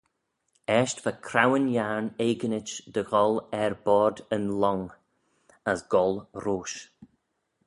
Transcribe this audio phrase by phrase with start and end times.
[0.75, 4.85] Eisht va Craueyn Yiarn eginit dy gholl er boayrd yn lhong,
[5.71, 6.77] as goll roish.